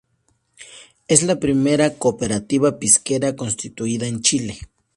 [1.07, 4.57] Es la primera cooperativa pisquera constituida en Chile.